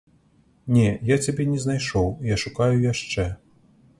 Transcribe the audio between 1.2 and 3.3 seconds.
цябе не знайшоў, я шукаю яшчэ.